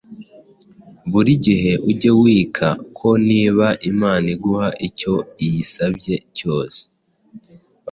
Buri 1.11 1.31
gihe 1.45 1.71
ujye 1.89 2.11
wika 2.21 2.69
ko 2.97 3.09
niba 3.27 3.67
Imana 3.91 4.25
iguha 4.35 4.69
icyo 4.87 5.13
iyisabye 5.43 6.15
cyose, 6.37 6.81